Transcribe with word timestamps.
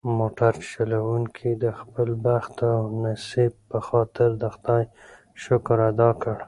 موټر 0.19 0.53
چلونکي 0.71 1.49
د 1.63 1.65
خپل 1.79 2.09
بخت 2.25 2.57
او 2.73 2.81
نصیب 3.03 3.53
په 3.69 3.79
خاطر 3.87 4.29
د 4.41 4.43
خدای 4.53 4.83
شکر 5.43 5.77
ادا 5.89 6.09
کړ. 6.21 6.35